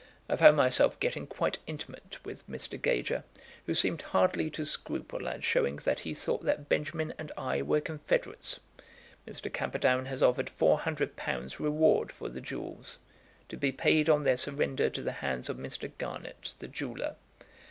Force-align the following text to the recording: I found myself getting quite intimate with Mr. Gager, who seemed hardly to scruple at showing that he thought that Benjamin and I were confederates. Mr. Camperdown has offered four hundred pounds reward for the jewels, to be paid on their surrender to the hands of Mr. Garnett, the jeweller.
I 0.27 0.35
found 0.35 0.57
myself 0.57 0.99
getting 0.99 1.27
quite 1.27 1.59
intimate 1.67 2.17
with 2.25 2.49
Mr. 2.49 2.81
Gager, 2.81 3.23
who 3.67 3.75
seemed 3.75 4.01
hardly 4.01 4.49
to 4.49 4.65
scruple 4.65 5.27
at 5.27 5.43
showing 5.43 5.75
that 5.75 5.99
he 5.99 6.15
thought 6.15 6.43
that 6.43 6.67
Benjamin 6.67 7.13
and 7.19 7.31
I 7.37 7.61
were 7.61 7.81
confederates. 7.81 8.61
Mr. 9.27 9.53
Camperdown 9.53 10.07
has 10.07 10.23
offered 10.23 10.49
four 10.49 10.79
hundred 10.79 11.15
pounds 11.15 11.59
reward 11.59 12.11
for 12.11 12.29
the 12.29 12.41
jewels, 12.41 12.97
to 13.47 13.57
be 13.57 13.71
paid 13.71 14.09
on 14.09 14.23
their 14.23 14.37
surrender 14.37 14.89
to 14.89 15.03
the 15.03 15.11
hands 15.21 15.49
of 15.49 15.57
Mr. 15.57 15.91
Garnett, 15.99 16.55
the 16.57 16.67
jeweller. 16.67 17.15